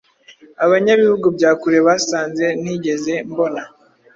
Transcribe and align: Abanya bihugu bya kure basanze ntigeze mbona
Abanya 0.63 0.93
bihugu 1.01 1.27
bya 1.35 1.51
kure 1.59 1.79
basanze 1.87 2.45
ntigeze 2.61 3.13
mbona 3.31 3.61